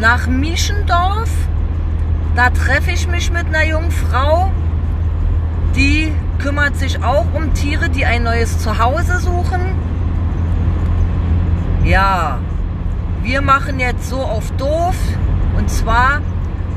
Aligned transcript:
nach 0.00 0.26
Mischendorf. 0.26 1.30
Da 2.34 2.50
treffe 2.50 2.90
ich 2.90 3.06
mich 3.06 3.30
mit 3.30 3.46
einer 3.46 3.64
jungen 3.64 3.90
Frau, 3.90 4.50
die 5.76 6.12
kümmert 6.38 6.76
sich 6.76 7.02
auch 7.02 7.26
um 7.34 7.52
Tiere, 7.52 7.90
die 7.90 8.06
ein 8.06 8.22
neues 8.22 8.58
Zuhause 8.58 9.18
suchen. 9.18 9.60
Ja, 11.84 12.38
wir 13.22 13.42
machen 13.42 13.78
jetzt 13.78 14.08
so 14.08 14.20
auf 14.20 14.50
doof. 14.52 14.96
Und 15.56 15.68
zwar 15.68 16.22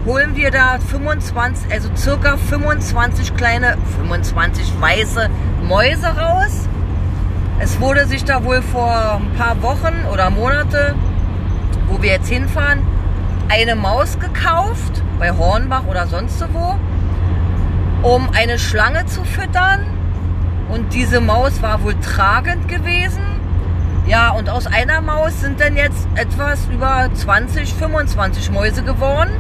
holen 0.06 0.36
wir 0.36 0.52
da 0.52 0.80
25, 0.80 1.72
also 1.72 1.90
circa 1.96 2.36
25 2.36 3.36
kleine, 3.36 3.78
25 3.98 4.74
weiße 4.82 5.30
Mäuse 5.68 6.08
raus. 6.08 6.68
Es 7.60 7.80
wurde 7.80 8.06
sich 8.08 8.26
da 8.26 8.44
wohl 8.44 8.62
vor 8.62 9.22
ein 9.22 9.38
paar 9.38 9.62
Wochen 9.62 9.94
oder 10.12 10.30
Monate, 10.30 10.96
wo 11.88 12.02
wir 12.02 12.12
jetzt 12.12 12.28
hinfahren, 12.28 12.82
eine 13.50 13.76
Maus 13.76 14.20
gekauft, 14.20 15.02
bei 15.20 15.32
Hornbach 15.32 15.86
oder 15.88 16.08
sonst 16.08 16.44
wo, 16.54 16.76
um 18.02 18.30
eine 18.34 18.60
Schlange 18.60 19.06
zu 19.06 19.24
füttern. 19.24 19.86
Und 20.70 20.94
diese 20.94 21.22
Maus 21.22 21.62
war 21.62 21.84
wohl 21.84 21.96
tragend 22.00 22.68
gewesen. 22.68 23.22
Ja, 24.08 24.32
und 24.32 24.50
aus 24.50 24.68
einer 24.68 25.02
Maus 25.02 25.40
sind 25.40 25.62
dann 25.62 25.78
jetzt 25.78 26.08
etwas 26.16 26.66
über 26.68 27.10
20, 27.14 27.74
25 27.74 28.52
Mäuse 28.52 28.84
geworden. 28.84 29.32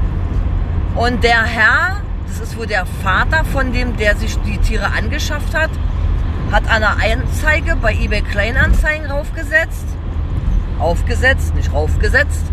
Und 0.96 1.24
der 1.24 1.44
Herr, 1.44 2.02
das 2.28 2.40
ist 2.40 2.58
wohl 2.58 2.68
der 2.68 2.86
Vater 3.04 3.44
von 3.46 3.74
dem, 3.74 3.98
der 3.98 4.16
sich 4.16 4.38
die 4.42 4.58
Tiere 4.60 4.86
angeschafft 4.86 5.54
hat, 5.56 5.72
hat 6.52 6.70
eine 6.70 6.90
Anzeige 6.90 7.76
bei 7.76 7.94
eBay 7.94 8.22
Kleinanzeigen 8.22 9.10
raufgesetzt. 9.10 9.88
Aufgesetzt, 10.80 11.56
nicht 11.56 11.74
raufgesetzt. 11.74 12.46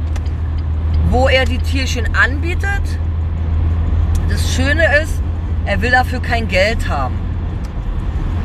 Wo 1.11 1.29
er 1.29 1.45
die 1.45 1.59
Tierchen 1.59 2.15
anbietet. 2.15 2.83
Das 4.29 4.55
Schöne 4.55 4.85
ist, 5.03 5.21
er 5.67 5.83
will 5.83 5.91
dafür 5.91 6.23
kein 6.23 6.47
Geld 6.47 6.89
haben. 6.89 7.19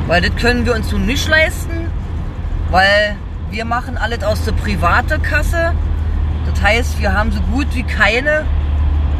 Weil 0.08 0.20
das 0.20 0.34
können 0.40 0.66
wir 0.66 0.74
uns 0.74 0.90
nun 0.90 1.06
nicht 1.06 1.28
leisten, 1.28 1.90
weil 2.70 3.16
wir 3.50 3.64
machen 3.64 3.96
alles 3.96 4.24
aus 4.24 4.44
der 4.44 4.52
privaten 4.52 5.22
Kasse. 5.22 5.74
Das 6.50 6.60
heißt, 6.60 7.00
wir 7.00 7.12
haben 7.12 7.30
so 7.30 7.40
gut 7.52 7.68
wie 7.74 7.84
keine 7.84 8.44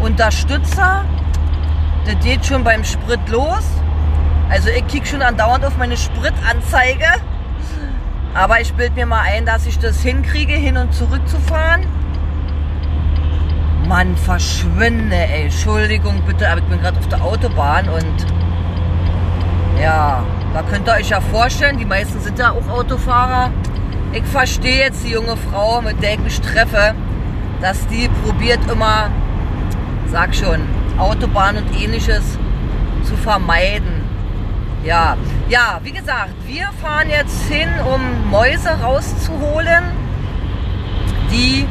Unterstützer. 0.01 1.05
Das 2.05 2.25
geht 2.25 2.45
schon 2.45 2.65
beim 2.65 2.83
Sprit 2.83 3.29
los. 3.29 3.65
Also 4.51 4.71
ich 4.71 4.87
kicke 4.89 5.07
schon 5.07 5.23
andauernd 5.23 5.65
auf 5.65 5.77
meine 5.77 5.97
Spritanzeige. 5.97 7.07
Aber 8.35 8.61
ich 8.61 8.73
bilde 8.75 8.95
mir 8.97 9.07
mal 9.07 9.21
ein, 9.21 9.47
dass 9.47 9.67
ich 9.67 9.79
das 9.79 10.03
hinkriege, 10.03 10.53
hin 10.53 10.77
und 10.77 10.93
zurück 10.93 11.27
zu 11.29 11.39
fahren. 11.39 11.87
Mann, 13.89 14.17
verschwinde, 14.17 15.17
ey. 15.17 15.45
Entschuldigung 15.45 16.21
bitte, 16.27 16.49
aber 16.49 16.61
ich 16.61 16.67
bin 16.67 16.81
gerade 16.81 16.99
auf 16.99 17.09
der 17.09 17.23
Autobahn 17.23 17.89
und 17.89 18.27
ja, 19.81 20.25
da 20.53 20.63
könnt 20.63 20.89
ihr 20.89 20.95
euch 20.95 21.11
ja 21.11 21.21
vorstellen, 21.21 21.79
die 21.79 21.85
meisten 21.85 22.19
sind 22.21 22.39
ja 22.39 22.51
auch 22.51 22.69
Autofahrer. 22.69 23.51
Ich 24.13 24.25
verstehe 24.25 24.79
jetzt 24.79 25.05
die 25.05 25.11
junge 25.13 25.37
Frau, 25.37 25.83
mit 25.83 26.03
der 26.03 26.15
ich 26.15 26.21
mich 26.21 26.41
treffe, 26.41 26.95
dass 27.61 27.87
die 27.89 28.09
probiert 28.25 28.61
immer, 28.71 29.11
sag 30.07 30.35
schon, 30.35 30.63
Autobahn 30.99 31.59
und 31.59 31.81
ähnliches 31.81 32.39
zu 33.05 33.17
vermeiden. 33.17 34.05
Ja, 34.85 35.17
ja, 35.49 35.81
wie 35.83 35.93
gesagt, 35.93 36.35
wir 36.47 36.71
fahren 36.83 37.09
jetzt 37.11 37.43
hin, 37.49 37.69
um 37.93 38.31
Mäuse 38.31 38.71
rauszuholen, 38.83 39.85
die 41.31 41.67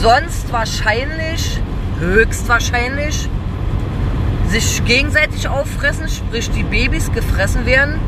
sonst 0.00 0.50
wahrscheinlich, 0.50 1.60
höchstwahrscheinlich, 1.98 3.28
sich 4.48 4.82
gegenseitig 4.84 5.48
auffressen, 5.48 6.08
sprich 6.08 6.50
die 6.50 6.62
Babys 6.62 7.12
gefressen 7.12 7.66
werden, 7.66 8.00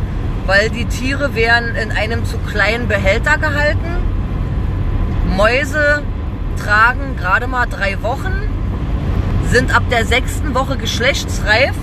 weil 0.47 0.71
die 0.71 0.87
Tiere 0.87 1.35
werden 1.35 1.77
in 1.77 1.93
einem 1.93 2.25
zu 2.25 2.39
kleinen 2.39 2.89
Behälter 2.89 3.37
gehalten. 3.37 3.99
Mäuse 5.37 6.03
tragen 6.63 7.17
gerade 7.17 7.47
mal 7.47 7.67
drei 7.67 8.03
Wochen, 8.03 8.33
sind 9.51 9.75
ab 9.75 9.83
der 9.91 10.07
sechsten 10.07 10.55
Woche 10.55 10.79
geschlechtsreif. 10.79 11.75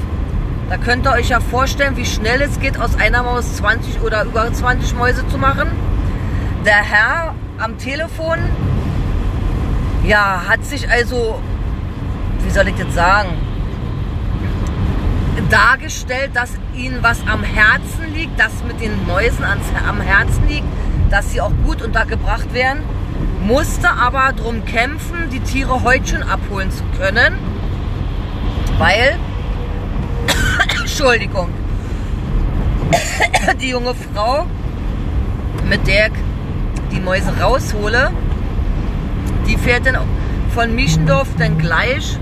Da 0.69 0.77
könnt 0.77 1.05
ihr 1.05 1.11
euch 1.11 1.29
ja 1.29 1.39
vorstellen, 1.39 1.97
wie 1.97 2.05
schnell 2.05 2.41
es 2.41 2.59
geht, 2.59 2.79
aus 2.79 2.95
einer 2.95 3.23
Maus 3.23 3.57
20 3.57 4.01
oder 4.01 4.23
über 4.23 4.51
20 4.51 4.95
Mäuse 4.95 5.27
zu 5.27 5.37
machen. 5.37 5.69
Der 6.65 6.77
Herr 6.77 7.35
am 7.59 7.77
Telefon, 7.77 8.37
ja, 10.09 10.43
hat 10.47 10.65
sich 10.65 10.89
also, 10.89 11.39
wie 12.43 12.49
soll 12.49 12.67
ich 12.67 12.75
das 12.75 12.95
sagen, 12.95 13.29
dargestellt, 15.51 16.31
dass 16.33 16.49
ihnen 16.75 16.97
was 17.01 17.19
am 17.27 17.43
Herzen 17.43 18.13
liegt, 18.15 18.39
dass 18.39 18.63
mit 18.67 18.81
den 18.81 19.05
Mäusen 19.05 19.43
ans, 19.43 19.65
am 19.87 20.01
Herzen 20.01 20.47
liegt, 20.47 20.65
dass 21.11 21.31
sie 21.31 21.41
auch 21.41 21.51
gut 21.63 21.83
untergebracht 21.83 22.53
werden, 22.53 22.81
musste 23.45 23.89
aber 23.89 24.33
darum 24.35 24.65
kämpfen, 24.65 25.29
die 25.31 25.39
Tiere 25.41 25.83
heute 25.83 26.07
schon 26.07 26.23
abholen 26.23 26.71
zu 26.71 26.83
können, 26.99 27.35
weil, 28.79 29.17
Entschuldigung, 30.79 31.49
die 33.61 33.69
junge 33.69 33.93
Frau, 33.93 34.47
mit 35.67 35.85
der 35.85 36.07
ich 36.07 36.13
die 36.91 36.99
Mäuse 36.99 37.31
raushole, 37.39 38.11
die 39.49 39.57
fährt 39.57 39.85
dann 39.85 39.97
von 40.53 40.75
Mischendorf 40.75 41.27
dann 41.37 41.57
gleich 41.57 42.17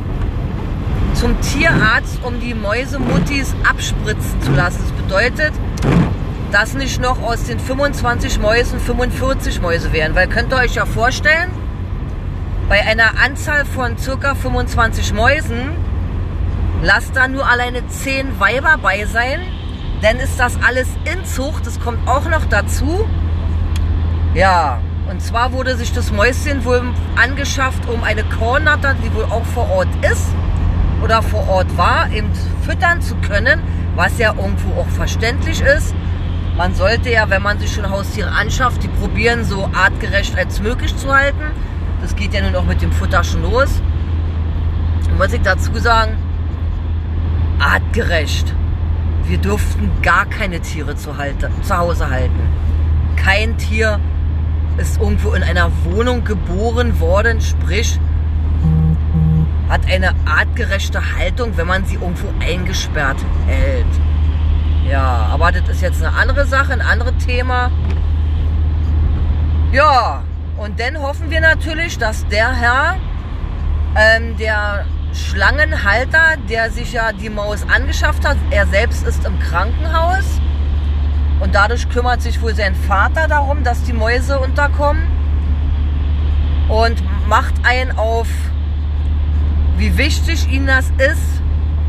zum 1.13 1.39
Tierarzt, 1.41 2.19
um 2.23 2.39
die 2.39 2.53
Mäusemuttis 2.53 3.53
abspritzen 3.67 4.41
zu 4.41 4.51
lassen. 4.51 4.79
Das 4.81 4.91
bedeutet, 4.91 5.53
dass 6.51 6.73
nicht 6.73 7.01
noch 7.01 7.21
aus 7.21 7.43
den 7.43 7.59
25 7.59 8.39
Mäusen 8.39 8.79
45 8.79 9.61
Mäuse 9.61 9.91
wären. 9.91 10.15
Weil 10.15 10.27
könnt 10.27 10.53
ihr 10.53 10.57
euch 10.57 10.75
ja 10.75 10.85
vorstellen, 10.85 11.51
bei 12.69 12.81
einer 12.85 13.19
Anzahl 13.21 13.65
von 13.65 13.95
ca. 13.97 14.35
25 14.35 15.13
Mäusen 15.13 15.71
lasst 16.81 17.15
da 17.15 17.27
nur 17.27 17.49
alleine 17.49 17.85
10 17.87 18.39
Weiber 18.39 18.77
bei 18.81 19.05
sein. 19.05 19.41
Denn 20.03 20.17
ist 20.17 20.39
das 20.39 20.57
alles 20.65 20.87
Inzucht, 21.11 21.65
das 21.65 21.79
kommt 21.79 22.07
auch 22.07 22.29
noch 22.29 22.45
dazu. 22.45 23.07
Ja, 24.35 24.79
und 25.09 25.21
zwar 25.21 25.53
wurde 25.53 25.75
sich 25.75 25.93
das 25.93 26.11
Mäuschen 26.11 26.65
wohl 26.65 26.83
angeschafft, 27.15 27.87
um 27.89 28.03
eine 28.03 28.23
Kornatter, 28.23 28.95
die 29.03 29.13
wohl 29.13 29.25
auch 29.25 29.45
vor 29.45 29.69
Ort 29.69 29.89
ist, 30.11 30.27
oder 31.03 31.21
vor 31.21 31.47
Ort 31.47 31.77
war, 31.77 32.11
eben 32.11 32.29
füttern 32.63 33.01
zu 33.01 33.15
können, 33.15 33.61
was 33.95 34.17
ja 34.17 34.33
irgendwo 34.33 34.81
auch 34.81 34.87
verständlich 34.87 35.61
ist. 35.61 35.93
Man 36.57 36.73
sollte 36.73 37.11
ja, 37.11 37.29
wenn 37.29 37.41
man 37.41 37.59
sich 37.59 37.71
schon 37.71 37.89
Haustiere 37.89 38.31
anschafft, 38.31 38.83
die 38.83 38.87
probieren 38.87 39.43
so 39.43 39.69
artgerecht 39.73 40.37
als 40.37 40.59
möglich 40.59 40.95
zu 40.97 41.15
halten. 41.15 41.51
Das 42.01 42.15
geht 42.15 42.33
ja 42.33 42.41
nun 42.41 42.55
auch 42.55 42.65
mit 42.65 42.81
dem 42.81 42.91
Futter 42.91 43.23
schon 43.23 43.43
los. 43.43 43.81
Und 45.07 45.17
muss 45.17 45.33
ich 45.33 45.41
dazu 45.41 45.73
sagen, 45.75 46.17
artgerecht. 47.59 48.53
Wir 49.25 49.37
durften 49.37 49.91
gar 50.01 50.25
keine 50.25 50.59
Tiere 50.61 50.95
zu, 50.95 51.17
halte, 51.17 51.51
zu 51.61 51.77
Hause 51.77 52.09
halten. 52.09 52.39
Kein 53.17 53.57
Tier 53.57 53.99
ist 54.77 54.99
irgendwo 54.99 55.31
in 55.33 55.43
einer 55.43 55.71
Wohnung 55.83 56.23
geboren 56.23 56.99
worden, 56.99 57.41
sprich, 57.41 57.99
hat 59.69 59.81
eine 59.87 60.13
artgerechte 60.25 61.01
Haltung, 61.17 61.57
wenn 61.57 61.67
man 61.67 61.85
sie 61.85 61.95
irgendwo 61.95 62.27
eingesperrt 62.39 63.17
hält. 63.47 63.85
Ja, 64.89 65.27
aber 65.31 65.51
das 65.51 65.67
ist 65.67 65.81
jetzt 65.81 66.03
eine 66.03 66.15
andere 66.15 66.45
Sache, 66.45 66.73
ein 66.73 66.81
anderes 66.81 67.17
Thema. 67.25 67.71
Ja, 69.71 70.23
und 70.57 70.79
dann 70.79 71.01
hoffen 71.01 71.29
wir 71.29 71.41
natürlich, 71.41 71.97
dass 71.97 72.25
der 72.27 72.53
Herr, 72.53 72.97
ähm, 73.95 74.37
der 74.37 74.85
Schlangenhalter, 75.13 76.37
der 76.49 76.71
sich 76.71 76.93
ja 76.93 77.11
die 77.11 77.29
Maus 77.29 77.65
angeschafft 77.67 78.25
hat, 78.25 78.37
er 78.51 78.65
selbst 78.67 79.05
ist 79.05 79.25
im 79.25 79.37
Krankenhaus 79.39 80.39
und 81.39 81.53
dadurch 81.53 81.89
kümmert 81.89 82.21
sich 82.21 82.41
wohl 82.41 82.55
sein 82.55 82.75
Vater 82.75 83.27
darum, 83.27 83.63
dass 83.63 83.83
die 83.83 83.93
Mäuse 83.93 84.39
unterkommen 84.39 85.03
und 86.69 87.01
macht 87.27 87.53
einen 87.63 87.97
auf 87.97 88.27
wie 89.77 89.97
wichtig 89.97 90.51
ihnen 90.51 90.67
das 90.67 90.89
ist, 90.97 91.41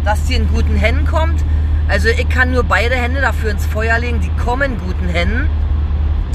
dass 0.05 0.27
sie 0.27 0.35
in 0.35 0.49
guten 0.49 0.77
Händen 0.77 1.06
kommt. 1.06 1.43
Also 1.89 2.09
ich 2.09 2.29
kann 2.29 2.53
nur 2.53 2.65
beide 2.65 2.95
Hände 2.95 3.21
dafür 3.21 3.50
ins 3.50 3.65
Feuer 3.65 3.99
legen, 3.99 4.21
die 4.21 4.31
kommen 4.43 4.75
in 4.75 4.79
guten 4.79 5.09
Händen. 5.09 5.49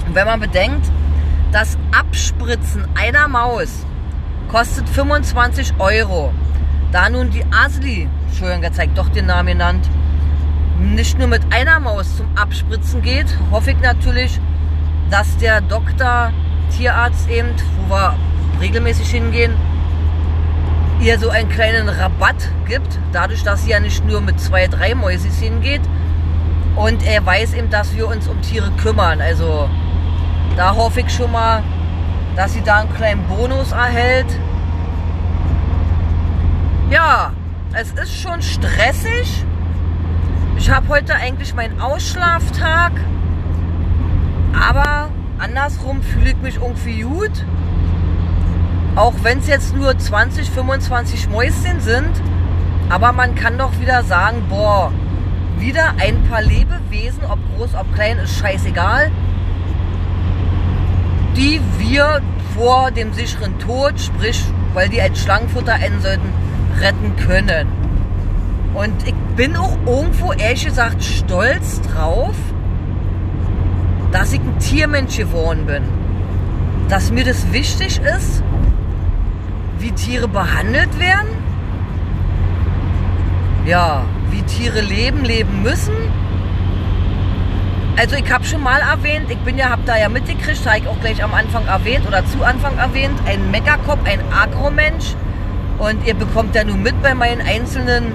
Und 0.07 0.15
wenn 0.15 0.25
man 0.25 0.39
bedenkt, 0.39 0.91
das 1.51 1.77
Abspritzen 1.91 2.87
einer 2.95 3.27
Maus 3.27 3.85
kostet 4.49 4.89
25 4.89 5.75
Euro. 5.77 6.33
Da 6.91 7.09
nun 7.09 7.29
die 7.29 7.43
Asli, 7.51 8.09
Entschuldigung, 8.27 8.61
gezeigt, 8.61 8.97
doch 8.97 9.09
den 9.09 9.27
Namen 9.27 9.49
genannt, 9.49 9.87
nicht 10.79 11.17
nur 11.17 11.27
mit 11.27 11.41
einer 11.51 11.79
Maus 11.79 12.17
zum 12.17 12.27
Abspritzen 12.35 13.01
geht, 13.01 13.27
hoffe 13.51 13.71
ich 13.71 13.79
natürlich, 13.81 14.39
dass 15.09 15.37
der 15.37 15.61
Doktor, 15.61 16.31
Tierarzt 16.75 17.29
eben, 17.29 17.49
wo 17.77 17.93
wir 17.93 18.15
regelmäßig 18.59 19.09
hingehen, 19.09 19.53
ihr 21.01 21.19
so 21.19 21.29
einen 21.29 21.49
kleinen 21.49 21.89
Rabatt 21.89 22.49
gibt, 22.67 22.97
dadurch, 23.11 23.43
dass 23.43 23.63
sie 23.63 23.71
ja 23.71 23.79
nicht 23.79 24.05
nur 24.05 24.21
mit 24.21 24.39
zwei, 24.39 24.67
drei 24.67 24.95
Mäusis 24.95 25.39
hingeht. 25.39 25.81
Und 26.75 27.05
er 27.05 27.23
weiß 27.23 27.53
eben, 27.53 27.69
dass 27.69 27.95
wir 27.95 28.07
uns 28.07 28.27
um 28.27 28.41
Tiere 28.41 28.71
kümmern. 28.81 29.21
Also 29.21 29.69
da 30.55 30.75
hoffe 30.75 31.01
ich 31.01 31.09
schon 31.09 31.31
mal, 31.31 31.61
dass 32.35 32.53
sie 32.53 32.61
da 32.61 32.79
einen 32.79 32.93
kleinen 32.95 33.23
Bonus 33.27 33.71
erhält. 33.71 34.27
Ja, 36.89 37.33
es 37.73 37.91
ist 37.91 38.19
schon 38.19 38.41
stressig. 38.41 39.45
Ich 40.63 40.71
habe 40.71 40.87
heute 40.87 41.13
eigentlich 41.13 41.53
meinen 41.55 41.81
Ausschlaftag. 41.81 42.93
Aber 44.57 45.09
andersrum 45.37 46.01
fühle 46.01 46.29
ich 46.29 46.37
mich 46.37 46.55
irgendwie 46.55 47.01
gut. 47.01 47.45
Auch 48.95 49.13
wenn 49.23 49.39
es 49.39 49.47
jetzt 49.47 49.75
nur 49.75 49.99
20, 49.99 50.49
25 50.49 51.27
Mäuschen 51.27 51.81
sind. 51.81 52.11
Aber 52.87 53.11
man 53.11 53.35
kann 53.35 53.57
doch 53.57 53.77
wieder 53.81 54.03
sagen, 54.03 54.41
boah, 54.47 54.93
wieder 55.59 55.95
ein 55.97 56.23
paar 56.29 56.41
Lebewesen, 56.41 57.25
ob 57.29 57.39
groß, 57.57 57.75
ob 57.75 57.93
klein, 57.93 58.17
ist 58.19 58.39
scheißegal, 58.39 59.11
die 61.35 61.59
wir 61.77 62.21
vor 62.57 62.89
dem 62.91 63.11
sicheren 63.11 63.59
Tod, 63.59 63.99
sprich, 63.99 64.41
weil 64.73 64.87
die 64.87 65.01
als 65.01 65.21
Schlangenfutter 65.21 65.73
enden 65.73 65.99
sollten, 65.99 66.33
retten 66.79 67.17
können. 67.17 67.82
Und 68.73 69.07
ich 69.07 69.13
bin 69.35 69.55
auch 69.55 69.77
irgendwo, 69.85 70.33
ehrlich 70.33 70.65
gesagt, 70.65 71.03
stolz 71.03 71.81
drauf, 71.81 72.35
dass 74.11 74.33
ich 74.33 74.39
ein 74.39 74.57
Tiermensch 74.59 75.17
geworden 75.17 75.65
bin. 75.65 75.83
Dass 76.89 77.11
mir 77.11 77.23
das 77.23 77.51
wichtig 77.51 77.99
ist, 77.99 78.43
wie 79.79 79.91
Tiere 79.91 80.27
behandelt 80.27 80.99
werden. 80.99 81.29
Ja, 83.65 84.05
wie 84.31 84.41
Tiere 84.41 84.81
leben, 84.81 85.23
leben 85.23 85.61
müssen. 85.61 85.93
Also 87.95 88.15
ich 88.15 88.31
habe 88.31 88.43
schon 88.43 88.63
mal 88.63 88.81
erwähnt, 88.81 89.29
ich 89.29 89.37
bin 89.39 89.57
ja, 89.57 89.69
habe 89.69 89.83
da 89.85 89.95
ja 89.95 90.09
mitgekriegt, 90.09 90.65
habe 90.65 90.79
ich 90.79 90.87
auch 90.87 90.99
gleich 90.99 91.23
am 91.23 91.33
Anfang 91.33 91.67
erwähnt 91.67 92.07
oder 92.07 92.25
zu 92.25 92.43
Anfang 92.43 92.75
erwähnt, 92.77 93.19
ein 93.27 93.51
Meckerkopf, 93.51 93.99
ein 94.05 94.19
Agromensch. 94.33 95.15
Und 95.77 96.05
ihr 96.07 96.15
bekommt 96.15 96.55
ja 96.55 96.63
nun 96.63 96.81
mit 96.81 96.99
bei 97.03 97.13
meinen 97.13 97.41
einzelnen 97.41 98.13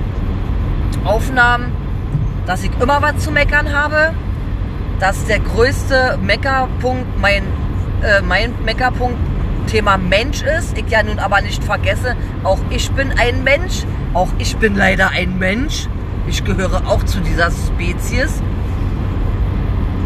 Aufnahmen, 1.08 1.72
dass 2.46 2.62
ich 2.62 2.70
immer 2.80 3.02
was 3.02 3.18
zu 3.18 3.30
meckern 3.30 3.72
habe. 3.72 4.14
Dass 5.00 5.24
der 5.26 5.38
größte 5.38 6.18
Meckerpunkt 6.22 7.18
mein, 7.20 7.44
äh, 8.02 8.20
mein 8.20 8.52
Meckerpunkt 8.64 9.16
Thema 9.68 9.96
Mensch 9.98 10.42
ist. 10.42 10.76
Ich 10.76 10.88
ja 10.88 11.02
nun 11.02 11.18
aber 11.18 11.40
nicht 11.40 11.62
vergesse, 11.62 12.16
auch 12.42 12.58
ich 12.70 12.90
bin 12.92 13.12
ein 13.18 13.44
Mensch. 13.44 13.84
Auch 14.14 14.28
ich 14.38 14.56
bin 14.56 14.74
leider 14.74 15.10
ein 15.10 15.38
Mensch. 15.38 15.86
Ich 16.26 16.44
gehöre 16.44 16.82
auch 16.88 17.04
zu 17.04 17.20
dieser 17.20 17.50
Spezies. 17.50 18.42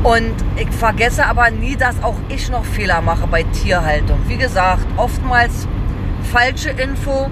Und 0.02 0.34
ich 0.56 0.70
vergesse 0.70 1.26
aber 1.26 1.50
nie, 1.50 1.76
dass 1.76 2.02
auch 2.02 2.16
ich 2.28 2.50
noch 2.50 2.64
Fehler 2.64 3.00
mache 3.00 3.26
bei 3.28 3.44
Tierhaltung. 3.44 4.19
Wie 4.26 4.37
gesagt, 4.37 4.84
oftmals 4.96 5.69
falsche 6.32 6.70
Info, 6.70 7.31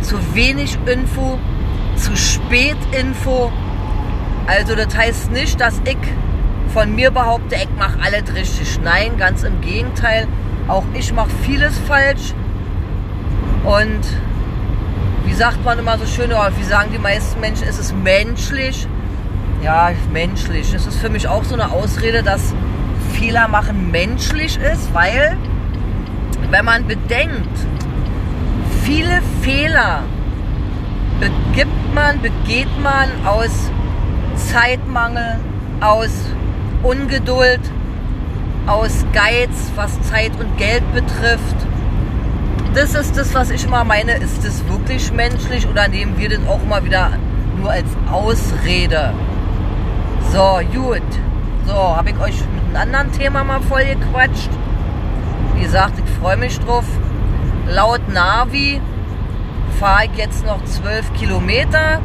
zu 0.00 0.16
wenig 0.34 0.78
Info, 0.86 1.38
zu 1.98 2.16
spät 2.16 2.76
Info. 2.98 3.52
Also 4.46 4.74
das 4.74 4.96
heißt 4.96 5.30
nicht, 5.32 5.60
dass 5.60 5.80
ich 5.84 5.98
von 6.72 6.94
mir 6.94 7.10
behaupte, 7.10 7.56
ich 7.56 7.68
mache 7.78 7.98
alles 8.02 8.34
richtig. 8.34 8.80
Nein, 8.82 9.16
ganz 9.18 9.42
im 9.42 9.60
Gegenteil. 9.60 10.26
Auch 10.68 10.84
ich 10.94 11.12
mache 11.12 11.30
vieles 11.42 11.78
falsch. 11.78 12.34
Und 13.64 14.00
wie 15.24 15.34
sagt 15.34 15.64
man 15.64 15.78
immer 15.78 15.98
so 15.98 16.06
schön, 16.06 16.26
oder 16.26 16.50
wie 16.56 16.64
sagen 16.64 16.90
die 16.92 16.98
meisten 16.98 17.40
Menschen, 17.40 17.68
ist 17.68 17.78
es 17.78 17.92
menschlich. 17.92 18.86
Ja, 19.62 19.90
menschlich. 20.12 20.72
Das 20.72 20.86
ist 20.86 20.98
für 20.98 21.10
mich 21.10 21.26
auch 21.26 21.44
so 21.44 21.54
eine 21.54 21.70
Ausrede, 21.70 22.22
dass 22.22 22.54
Fehler 23.12 23.48
machen 23.48 23.90
menschlich 23.90 24.58
ist, 24.58 24.94
weil 24.94 25.36
wenn 26.50 26.64
man 26.64 26.86
bedenkt, 26.86 27.58
viele 28.84 29.20
Fehler 29.42 30.02
begibt 31.20 31.87
man, 31.98 32.20
begeht 32.22 32.68
man 32.82 33.08
aus 33.26 33.70
Zeitmangel, 34.36 35.36
aus 35.80 36.10
Ungeduld, 36.82 37.60
aus 38.66 39.04
Geiz, 39.12 39.72
was 39.74 40.00
Zeit 40.02 40.32
und 40.38 40.56
Geld 40.58 40.82
betrifft 40.92 41.56
das 42.74 42.94
ist 42.94 43.16
das, 43.16 43.34
was 43.34 43.50
ich 43.50 43.64
immer 43.64 43.82
meine. 43.82 44.12
Ist 44.18 44.44
das 44.44 44.66
wirklich 44.68 45.12
menschlich 45.12 45.66
oder 45.66 45.88
nehmen 45.88 46.16
wir 46.16 46.28
das 46.28 46.38
auch 46.48 46.64
mal 46.64 46.84
wieder 46.84 47.10
nur 47.56 47.70
als 47.70 47.88
Ausrede? 48.10 49.12
So, 50.32 50.60
gut. 50.72 51.02
So, 51.66 51.74
habe 51.74 52.10
ich 52.10 52.20
euch 52.20 52.40
mit 52.54 52.76
einem 52.76 52.94
anderen 52.94 53.12
Thema 53.12 53.42
mal 53.42 53.60
voll 53.62 53.84
gequatscht. 53.84 54.50
Wie 55.54 55.62
gesagt, 55.62 55.94
ich 55.98 56.10
freue 56.20 56.36
mich 56.36 56.58
drauf. 56.60 56.84
Laut 57.66 58.08
Navi 58.08 58.80
fahre 59.78 60.06
ich 60.06 60.16
jetzt 60.16 60.44
noch 60.44 60.64
12 60.64 61.12
Kilometer. 61.14 62.00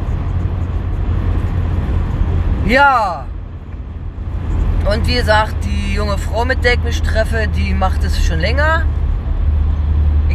Ja. 2.66 3.26
Und 4.90 5.06
wie 5.06 5.14
gesagt, 5.14 5.56
die 5.64 5.94
junge 5.94 6.18
Frau, 6.18 6.44
mit 6.44 6.64
der 6.64 6.74
ich 6.74 6.82
mich 6.82 7.02
treffe, 7.02 7.48
die 7.48 7.74
macht 7.74 8.04
es 8.04 8.24
schon 8.24 8.38
länger 8.38 8.84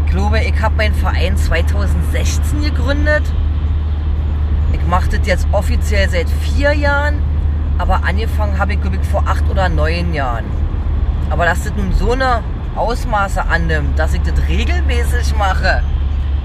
glaube, 0.09 0.39
ich 0.39 0.59
habe 0.61 0.75
meinen 0.75 0.93
Verein 0.93 1.37
2016 1.37 2.63
gegründet. 2.63 3.23
Ich 4.73 4.85
mache 4.87 5.09
das 5.09 5.27
jetzt 5.27 5.47
offiziell 5.51 6.09
seit 6.09 6.29
vier 6.29 6.73
Jahren, 6.73 7.21
aber 7.77 8.03
angefangen 8.03 8.57
habe 8.57 8.73
ich, 8.73 8.81
glaube 8.81 8.97
ich, 9.01 9.07
vor 9.07 9.23
acht 9.27 9.47
oder 9.49 9.69
neun 9.69 10.13
Jahren. 10.13 10.45
Aber 11.29 11.45
dass 11.45 11.63
das 11.63 11.73
nun 11.75 11.93
so 11.93 12.11
eine 12.11 12.43
Ausmaße 12.75 13.45
annimmt, 13.45 13.97
dass 13.97 14.13
ich 14.13 14.21
das 14.21 14.33
regelmäßig 14.47 15.35
mache, 15.37 15.83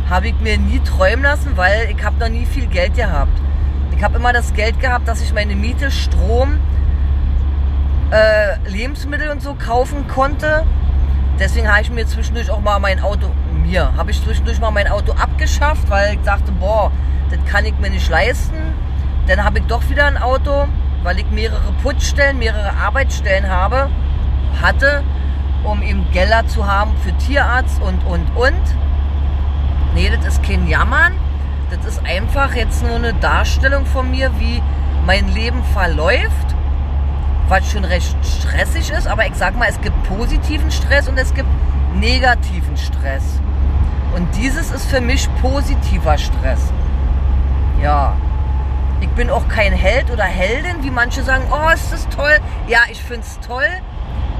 habe 0.09 0.29
ich 0.29 0.41
mir 0.41 0.59
nie 0.59 0.81
träumen 0.81 1.23
lassen, 1.23 1.57
weil 1.57 1.91
ich 1.97 2.05
habe 2.05 2.19
noch 2.19 2.29
nie 2.29 2.47
viel 2.47 2.67
Geld 2.67 2.95
gehabt. 2.95 3.41
Ich 3.97 4.03
habe 4.03 4.17
immer 4.17 4.33
das 4.33 4.53
Geld 4.55 4.81
gehabt, 4.81 5.09
dass 5.09 5.23
ich 5.23 5.33
meine 5.33 5.55
Miete, 5.55 5.91
Strom, 5.91 6.59
äh, 8.11 8.59
Lebensmittel 8.69 9.31
und 9.31 9.41
so 9.41 9.55
kaufen 9.55 10.07
konnte. 10.09 10.65
Deswegen 11.39 11.69
habe 11.69 11.83
ich 11.83 11.91
mir 11.91 12.07
zwischendurch 12.07 12.51
auch 12.51 12.61
mal 12.61 12.79
mein 12.79 13.01
Auto 13.01 13.31
mir. 13.53 13.93
Habe 13.97 14.11
ich 14.11 14.23
zwischendurch 14.23 14.61
mal 14.61 14.71
mein 14.71 14.89
Auto 14.89 15.13
abgeschafft, 15.13 15.89
weil 15.91 16.15
ich 16.15 16.21
dachte, 16.21 16.53
boah, 16.53 16.93
das 17.31 17.39
kann 17.51 17.65
ich 17.65 17.77
mir 17.79 17.91
nicht 17.91 18.09
leisten. 18.09 18.55
Dann 19.27 19.43
habe 19.43 19.61
ich 19.61 19.65
doch 19.67 19.89
wieder 19.89 20.07
ein 20.07 20.19
Auto, 20.19 20.67
weil 21.03 21.19
ich 21.19 21.31
mehrere 21.31 21.73
Putzstellen, 21.83 22.39
mehrere 22.39 22.75
Arbeitsstellen 22.77 23.49
habe, 23.49 23.89
hatte, 24.61 25.03
um 25.65 25.83
eben 25.83 26.07
Gelder 26.13 26.47
zu 26.47 26.67
haben 26.67 26.93
für 26.99 27.17
Tierarzt 27.17 27.81
und, 27.81 28.05
und, 28.07 28.27
und. 28.37 28.84
Nee, 29.95 30.11
das 30.11 30.35
ist 30.35 30.43
kein 30.43 30.67
Jammern. 30.67 31.13
Das 31.71 31.85
ist 31.87 32.05
einfach 32.05 32.55
jetzt 32.55 32.83
nur 32.83 32.97
eine 32.97 33.15
Darstellung 33.15 33.87
von 33.87 34.11
mir, 34.11 34.31
wie 34.39 34.61
mein 35.07 35.29
Leben 35.29 35.63
verläuft, 35.73 36.55
was 37.49 37.71
schon 37.71 37.85
recht 37.85 38.17
stressig 38.25 38.91
ist. 38.91 39.07
Aber 39.07 39.27
ich 39.27 39.35
sag 39.35 39.57
mal, 39.57 39.69
es 39.69 39.81
gibt 39.81 40.01
positiven 40.05 40.71
Stress 40.71 41.09
und 41.09 41.17
es 41.19 41.33
gibt 41.33 41.49
negativen 41.95 42.77
Stress. 42.77 43.41
Und 44.15 44.29
dieses 44.37 44.71
ist 44.71 44.87
für 44.87 45.01
mich 45.01 45.29
positiver 45.41 46.19
Stress. 46.19 46.73
Ja. 47.83 48.17
Ich 49.01 49.09
bin 49.11 49.29
auch 49.31 49.47
kein 49.49 49.73
Held 49.73 50.11
oder 50.11 50.25
Heldin, 50.25 50.83
wie 50.83 50.91
manche 50.91 51.23
sagen, 51.23 51.45
oh, 51.51 51.69
ist 51.73 51.93
das 51.93 52.09
toll. 52.09 52.39
Ja, 52.67 52.81
ich 52.91 53.03
finde 53.03 53.23
es 53.23 53.39
toll. 53.41 53.69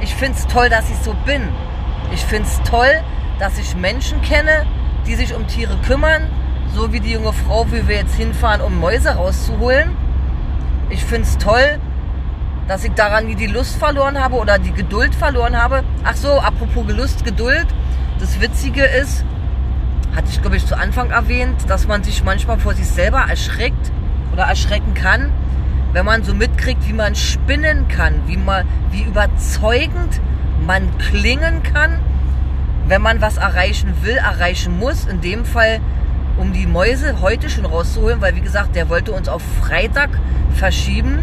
Ich 0.01 0.15
finde 0.15 0.39
es 0.39 0.47
toll, 0.47 0.69
dass 0.69 0.89
ich 0.91 0.97
so 0.99 1.15
bin. 1.27 1.49
Ich 2.13 2.25
finde 2.25 2.49
es 2.49 2.61
toll, 2.69 3.03
dass 3.39 3.59
ich 3.59 3.77
Menschen 3.77 4.23
kenne, 4.23 4.67
die 5.07 5.15
sich 5.15 5.35
um 5.35 5.47
Tiere 5.47 5.77
kümmern, 5.87 6.23
so 6.75 6.93
wie 6.93 7.01
die 7.01 7.13
junge 7.13 7.33
Frau, 7.33 7.67
wie 7.71 7.87
wir 7.87 7.97
jetzt 7.97 8.15
hinfahren, 8.15 8.61
um 8.61 8.79
Mäuse 8.79 9.11
rauszuholen. 9.11 9.91
Ich 10.91 11.05
finde 11.05 11.29
es 11.29 11.39
toll, 11.39 11.79
dass 12.69 12.85
ich 12.85 12.93
daran 12.93 13.27
nie 13.27 13.35
die 13.35 13.47
Lust 13.47 13.77
verloren 13.77 14.19
habe 14.19 14.37
oder 14.37 14.59
die 14.59 14.73
Geduld 14.73 15.15
verloren 15.15 15.61
habe. 15.61 15.85
Ach 16.03 16.17
so, 16.17 16.41
apropos 16.41 16.85
Lust, 16.89 17.25
Geduld. 17.25 17.67
Das 18.19 18.41
Witzige 18.41 18.85
ist, 18.85 19.25
hatte 20.15 20.29
ich 20.31 20.41
glaube 20.41 20.57
ich 20.57 20.67
zu 20.67 20.77
Anfang 20.77 21.11
erwähnt, 21.11 21.57
dass 21.69 21.87
man 21.87 22.03
sich 22.03 22.25
manchmal 22.25 22.59
vor 22.59 22.75
sich 22.75 22.87
selber 22.87 23.25
erschreckt 23.29 23.93
oder 24.33 24.45
erschrecken 24.45 24.95
kann, 24.95 25.31
wenn 25.93 26.05
man 26.05 26.25
so 26.25 26.35
mitkriegt, 26.35 26.89
wie 26.89 26.93
man 26.93 27.15
spinnen 27.15 27.89
kann, 27.89 28.23
wie, 28.27 28.37
man, 28.37 28.67
wie 28.91 29.03
überzeugend 29.03 30.21
man 30.67 30.97
klingen 30.99 31.63
kann, 31.63 32.01
wenn 32.87 33.03
man 33.03 33.21
was 33.21 33.37
erreichen 33.37 33.95
will, 34.03 34.17
erreichen 34.17 34.79
muss. 34.79 35.07
In 35.07 35.21
dem 35.21 35.45
Fall, 35.45 35.81
um 36.37 36.53
die 36.53 36.67
Mäuse 36.67 37.21
heute 37.21 37.49
schon 37.49 37.65
rauszuholen, 37.65 38.21
weil 38.21 38.37
wie 38.37 38.41
gesagt, 38.41 38.77
der 38.77 38.89
wollte 38.89 39.13
uns 39.13 39.29
auf 39.29 39.43
Freitag 39.61 40.11
verschieben. 40.55 41.23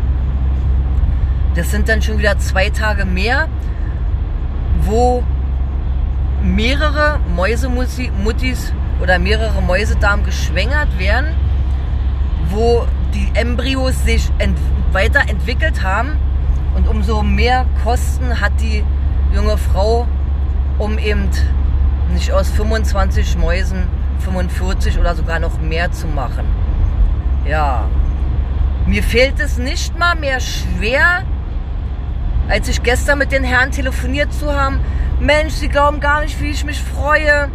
Das 1.56 1.70
sind 1.70 1.89
dann 1.89 2.01
schon 2.01 2.18
wieder 2.18 2.38
zwei 2.39 2.70
Tage 2.70 3.06
mehr, 3.06 3.48
wo 4.82 5.24
mehrere 6.41 7.20
Mäusemuttis 7.36 8.74
oder 9.01 9.20
mehrere 9.20 9.62
Mäusedarm 9.62 10.24
geschwängert 10.24 10.98
werden, 10.98 11.36
wo 12.50 12.86
die 13.13 13.30
Embryos 13.34 14.03
sich 14.03 14.32
ent 14.38 14.58
weiterentwickelt 14.91 15.84
haben 15.84 16.18
und 16.75 16.88
umso 16.88 17.22
mehr 17.22 17.65
Kosten 17.84 18.39
hat 18.39 18.53
die 18.60 18.84
junge 19.34 19.58
Frau, 19.58 20.08
um 20.81 20.97
eben 20.97 21.29
nicht 22.11 22.31
aus 22.31 22.50
25 22.50 23.38
Mäusen 23.38 23.88
45 24.25 24.97
oder 25.00 25.15
sogar 25.15 25.39
noch 25.39 25.59
mehr 25.61 25.91
zu 25.91 26.07
machen. 26.07 26.45
Ja, 27.47 27.88
mir 28.88 29.03
fehlt 29.03 29.39
es 29.39 29.59
nicht 29.59 29.97
mal 29.97 30.15
mehr 30.15 30.39
schwer, 30.39 31.21
als 32.50 32.67
ich 32.67 32.81
gestern 32.81 33.19
mit 33.19 33.31
den 33.31 33.43
Herren 33.43 33.71
telefoniert 33.71 34.33
zu 34.33 34.53
haben. 34.53 34.79
Mensch, 35.19 35.53
Sie 35.53 35.69
glauben 35.69 36.00
gar 36.00 36.21
nicht, 36.21 36.41
wie 36.41 36.50
ich 36.50 36.65
mich 36.65 36.81
freue, 36.81 37.50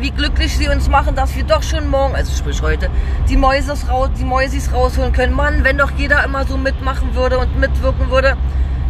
wie 0.00 0.10
glücklich 0.10 0.56
Sie 0.56 0.68
uns 0.68 0.88
machen, 0.88 1.14
dass 1.14 1.36
wir 1.36 1.44
doch 1.44 1.62
schon 1.62 1.86
morgen, 1.86 2.14
also 2.16 2.34
sprich 2.34 2.62
heute, 2.62 2.88
die 3.28 3.36
Mäuses 3.36 3.90
raus, 3.90 4.08
die 4.18 4.24
Mäusis 4.24 4.72
rausholen 4.72 5.12
können. 5.12 5.34
Mann, 5.34 5.64
wenn 5.64 5.76
doch 5.76 5.90
jeder 5.98 6.24
immer 6.24 6.46
so 6.46 6.56
mitmachen 6.56 7.14
würde 7.14 7.38
und 7.38 7.60
mitwirken 7.60 8.10
würde. 8.10 8.38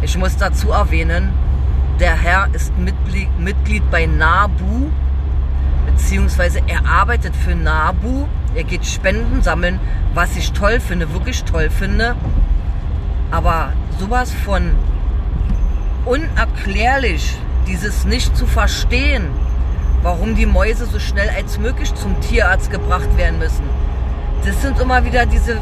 Ich 0.01 0.17
muss 0.17 0.37
dazu 0.37 0.71
erwähnen, 0.71 1.33
der 1.99 2.15
Herr 2.15 2.47
ist 2.53 2.73
Mitglied 2.77 3.91
bei 3.91 4.05
NABU, 4.05 4.89
beziehungsweise 5.85 6.61
er 6.67 6.85
arbeitet 6.85 7.35
für 7.35 7.55
NABU. 7.55 8.25
Er 8.55 8.63
geht 8.63 8.85
Spenden 8.85 9.41
sammeln, 9.41 9.79
was 10.13 10.35
ich 10.37 10.53
toll 10.53 10.79
finde, 10.79 11.13
wirklich 11.13 11.43
toll 11.43 11.69
finde. 11.69 12.15
Aber 13.31 13.73
sowas 13.99 14.33
von 14.45 14.71
unerklärlich, 16.05 17.37
dieses 17.67 18.05
nicht 18.05 18.35
zu 18.35 18.47
verstehen, 18.47 19.27
warum 20.01 20.35
die 20.35 20.45
Mäuse 20.45 20.85
so 20.85 20.99
schnell 20.99 21.29
als 21.29 21.59
möglich 21.59 21.93
zum 21.95 22.19
Tierarzt 22.21 22.71
gebracht 22.71 23.17
werden 23.17 23.39
müssen. 23.39 23.63
Das 24.45 24.61
sind 24.61 24.79
immer 24.79 25.03
wieder 25.03 25.25
diese 25.25 25.57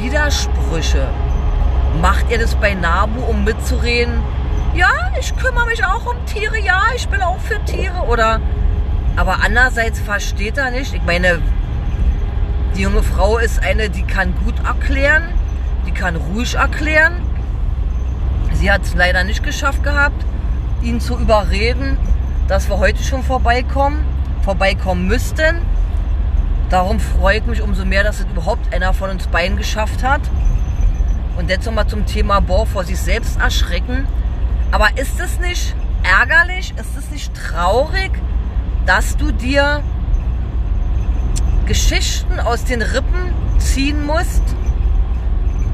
Widersprüche. 0.00 1.06
Macht 2.00 2.30
ihr 2.30 2.38
das 2.38 2.54
bei 2.54 2.72
NABU, 2.72 3.20
um 3.20 3.44
mitzureden? 3.44 4.14
Ja, 4.74 5.10
ich 5.18 5.36
kümmere 5.36 5.66
mich 5.66 5.84
auch 5.84 6.06
um 6.06 6.24
Tiere, 6.26 6.58
ja, 6.58 6.82
ich 6.94 7.08
bin 7.08 7.20
auch 7.22 7.40
für 7.40 7.62
Tiere. 7.64 8.04
Oder 8.08 8.40
aber 9.16 9.38
andererseits 9.44 9.98
versteht 9.98 10.58
er 10.58 10.70
nicht. 10.70 10.94
Ich 10.94 11.02
meine, 11.02 11.42
die 12.76 12.82
junge 12.82 13.02
Frau 13.02 13.38
ist 13.38 13.62
eine, 13.62 13.90
die 13.90 14.04
kann 14.04 14.32
gut 14.44 14.54
erklären, 14.64 15.24
die 15.86 15.92
kann 15.92 16.14
ruhig 16.14 16.54
erklären. 16.54 17.20
Sie 18.52 18.70
hat 18.70 18.82
es 18.82 18.94
leider 18.94 19.24
nicht 19.24 19.42
geschafft 19.42 19.82
gehabt, 19.82 20.24
ihn 20.82 21.00
zu 21.00 21.18
überreden, 21.18 21.98
dass 22.46 22.68
wir 22.68 22.78
heute 22.78 23.02
schon 23.02 23.24
vorbeikommen, 23.24 24.04
vorbeikommen 24.42 25.08
müssten. 25.08 25.62
Darum 26.68 27.00
freue 27.00 27.38
ich 27.38 27.46
mich 27.46 27.60
umso 27.60 27.84
mehr, 27.84 28.04
dass 28.04 28.20
es 28.20 28.26
überhaupt 28.26 28.72
einer 28.72 28.94
von 28.94 29.10
uns 29.10 29.26
beiden 29.26 29.56
geschafft 29.56 30.04
hat. 30.04 30.20
Und 31.36 31.50
jetzt 31.50 31.66
nochmal 31.66 31.88
zum 31.88 32.06
Thema 32.06 32.40
Bohr 32.40 32.66
vor 32.66 32.84
sich 32.84 32.98
selbst 32.98 33.40
erschrecken. 33.40 34.06
Aber 34.70 34.96
ist 34.96 35.18
es 35.20 35.38
nicht 35.40 35.74
ärgerlich, 36.02 36.74
ist 36.76 36.96
es 36.96 37.10
nicht 37.10 37.34
traurig, 37.34 38.12
dass 38.86 39.16
du 39.16 39.32
dir 39.32 39.82
Geschichten 41.66 42.40
aus 42.40 42.64
den 42.64 42.82
Rippen 42.82 43.32
ziehen 43.58 44.04
musst, 44.04 44.42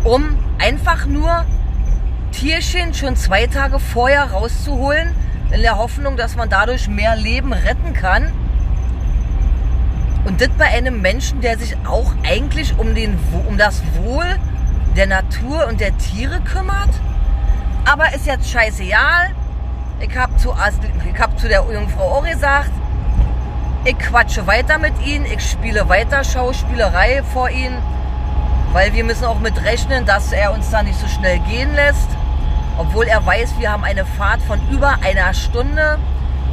um 0.04 0.38
einfach 0.58 1.06
nur 1.06 1.44
Tierchen 2.32 2.92
schon 2.94 3.16
zwei 3.16 3.46
Tage 3.46 3.78
vorher 3.78 4.30
rauszuholen, 4.30 5.14
in 5.50 5.62
der 5.62 5.78
Hoffnung, 5.78 6.16
dass 6.16 6.36
man 6.36 6.50
dadurch 6.50 6.88
mehr 6.88 7.16
Leben 7.16 7.52
retten 7.52 7.92
kann. 7.92 8.32
Und 10.24 10.40
das 10.40 10.48
bei 10.58 10.66
einem 10.66 11.00
Menschen, 11.00 11.40
der 11.40 11.56
sich 11.56 11.76
auch 11.86 12.12
eigentlich 12.24 12.76
um, 12.78 12.94
den, 12.94 13.16
um 13.48 13.56
das 13.56 13.82
Wohl 14.02 14.26
der 14.96 15.06
Natur 15.06 15.66
und 15.68 15.80
der 15.80 15.96
Tiere 15.98 16.40
kümmert. 16.40 16.90
Aber 17.86 18.12
ist 18.12 18.26
jetzt 18.26 18.50
scheißegal. 18.50 19.30
Ich 20.00 20.14
habe 20.16 20.36
zu, 20.36 20.54
hab 20.56 21.38
zu 21.38 21.48
der 21.48 21.64
Jungfrau 21.72 22.18
auch 22.18 22.24
gesagt, 22.24 22.72
ich 23.84 23.96
quatsche 23.98 24.46
weiter 24.48 24.78
mit 24.78 24.92
ihnen, 25.06 25.24
ich 25.24 25.48
spiele 25.48 25.88
weiter 25.88 26.24
Schauspielerei 26.24 27.22
vor 27.32 27.48
ihnen, 27.48 27.80
weil 28.72 28.92
wir 28.92 29.04
müssen 29.04 29.24
auch 29.24 29.38
mit 29.38 29.64
rechnen, 29.64 30.04
dass 30.04 30.32
er 30.32 30.52
uns 30.52 30.70
da 30.70 30.82
nicht 30.82 30.98
so 30.98 31.06
schnell 31.06 31.38
gehen 31.38 31.72
lässt. 31.74 32.08
Obwohl 32.76 33.06
er 33.06 33.24
weiß, 33.24 33.54
wir 33.58 33.70
haben 33.70 33.84
eine 33.84 34.04
Fahrt 34.04 34.42
von 34.42 34.60
über 34.68 34.96
einer 35.02 35.32
Stunde. 35.32 35.98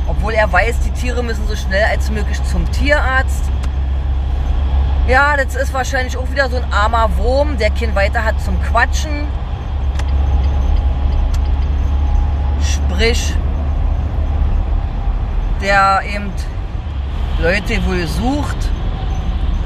Obwohl 0.07 0.33
er 0.33 0.51
weiß, 0.51 0.81
die 0.81 0.91
Tiere 0.91 1.23
müssen 1.23 1.47
so 1.47 1.55
schnell 1.55 1.83
als 1.85 2.11
möglich 2.11 2.41
zum 2.43 2.71
Tierarzt. 2.71 3.43
Ja, 5.07 5.35
das 5.35 5.55
ist 5.55 5.73
wahrscheinlich 5.73 6.15
auch 6.15 6.29
wieder 6.29 6.49
so 6.49 6.57
ein 6.57 6.71
armer 6.71 7.17
Wurm, 7.17 7.57
der 7.57 7.71
kein 7.71 7.95
weiter 7.95 8.23
hat 8.23 8.39
zum 8.39 8.61
Quatschen. 8.61 9.27
Sprich, 12.93 13.33
der 15.62 16.01
eben 16.13 16.31
Leute 17.41 17.83
wohl 17.88 18.05
sucht 18.05 18.69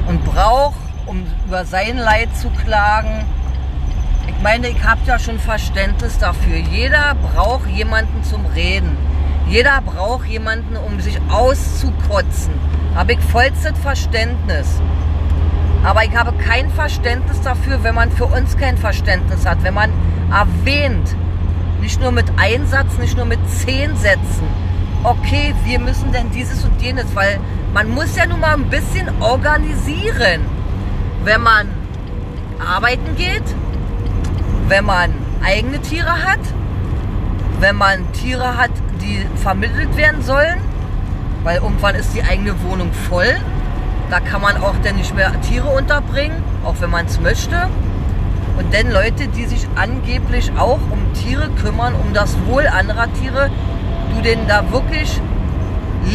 und 0.08 0.24
braucht, 0.24 0.78
um 1.04 1.26
über 1.46 1.66
sein 1.66 1.98
Leid 1.98 2.34
zu 2.34 2.48
klagen. 2.48 3.26
Ich 4.26 4.42
meine, 4.42 4.68
ich 4.68 4.82
habe 4.82 5.00
ja 5.04 5.18
schon 5.18 5.38
Verständnis 5.38 6.18
dafür. 6.18 6.56
Jeder 6.56 7.14
braucht 7.16 7.68
jemanden 7.68 8.24
zum 8.24 8.46
Reden. 8.46 8.96
Jeder 9.46 9.82
braucht 9.82 10.26
jemanden, 10.26 10.78
um 10.78 10.98
sich 10.98 11.18
auszukotzen. 11.30 12.54
Habe 12.94 13.12
ich 13.12 13.20
vollstes 13.20 13.78
Verständnis. 13.78 14.80
Aber 15.84 16.02
ich 16.02 16.16
habe 16.16 16.32
kein 16.32 16.70
Verständnis 16.70 17.42
dafür, 17.42 17.84
wenn 17.84 17.94
man 17.94 18.10
für 18.10 18.26
uns 18.26 18.56
kein 18.56 18.78
Verständnis 18.78 19.44
hat. 19.44 19.62
Wenn 19.62 19.74
man 19.74 19.92
erwähnt, 20.32 21.14
nicht 21.80 22.00
nur 22.00 22.12
mit 22.12 22.26
Einsatz, 22.36 22.98
nicht 22.98 23.16
nur 23.16 23.26
mit 23.26 23.38
zehn 23.48 23.96
Sätzen, 23.96 24.46
okay, 25.04 25.54
wir 25.64 25.78
müssen 25.78 26.12
denn 26.12 26.30
dieses 26.30 26.64
und 26.64 26.80
jenes, 26.80 27.06
weil 27.14 27.38
man 27.72 27.88
muss 27.90 28.16
ja 28.16 28.26
nun 28.26 28.40
mal 28.40 28.54
ein 28.54 28.68
bisschen 28.68 29.08
organisieren. 29.20 30.42
Wenn 31.24 31.42
man 31.42 31.68
arbeiten 32.58 33.14
geht, 33.16 33.42
wenn 34.68 34.84
man 34.84 35.12
eigene 35.44 35.80
Tiere 35.80 36.24
hat, 36.24 36.40
wenn 37.60 37.76
man 37.76 38.10
Tiere 38.12 38.56
hat, 38.56 38.70
die 39.00 39.26
vermittelt 39.36 39.96
werden 39.96 40.22
sollen, 40.22 40.60
weil 41.44 41.56
irgendwann 41.58 41.94
ist 41.94 42.14
die 42.14 42.22
eigene 42.22 42.60
Wohnung 42.62 42.92
voll. 42.92 43.36
Da 44.10 44.20
kann 44.20 44.40
man 44.40 44.56
auch 44.58 44.74
dann 44.82 44.96
nicht 44.96 45.14
mehr 45.14 45.32
Tiere 45.42 45.68
unterbringen, 45.68 46.42
auch 46.64 46.76
wenn 46.80 46.90
man 46.90 47.06
es 47.06 47.20
möchte. 47.20 47.68
Und 48.58 48.74
dann 48.74 48.90
Leute, 48.90 49.28
die 49.28 49.46
sich 49.46 49.66
angeblich 49.76 50.50
auch 50.58 50.80
um 50.90 51.12
Tiere 51.14 51.48
kümmern, 51.62 51.94
um 51.94 52.12
das 52.12 52.36
Wohl 52.46 52.66
anderer 52.66 53.06
Tiere, 53.14 53.50
du 54.14 54.20
denn 54.22 54.48
da 54.48 54.70
wirklich 54.72 55.20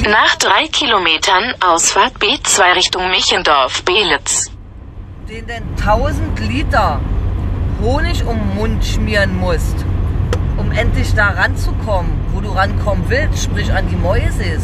nach 0.06 0.36
drei 0.36 0.68
Kilometern 0.68 1.54
Ausfahrt 1.66 2.14
B2 2.20 2.76
Richtung 2.76 3.10
Michendorf-Belitz. 3.12 4.52
Den 5.30 5.48
denn 5.48 5.64
1000 5.80 6.40
Liter 6.42 7.00
Honig 7.82 8.26
um 8.26 8.38
den 8.38 8.56
Mund 8.56 8.86
schmieren 8.86 9.38
musst, 9.40 9.86
um 10.58 10.72
endlich 10.72 11.14
da 11.16 11.30
ranzukommen, 11.30 12.12
wo 12.34 12.42
du 12.42 12.50
rankommen 12.50 13.06
willst, 13.08 13.44
sprich 13.44 13.72
an 13.72 13.88
die 13.90 13.96
Mäuse. 13.96 14.60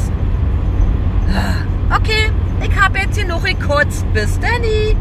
Okay, 1.96 2.32
ich 2.62 2.80
habe 2.80 3.00
jetzt 3.00 3.18
hier 3.18 3.28
noch 3.28 3.44
gekotzt. 3.44 4.06
Bis 4.14 4.40
Danny. 4.40 4.96